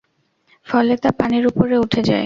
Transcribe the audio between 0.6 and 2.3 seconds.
ফলে তা পানির উপরে উঠে যায়।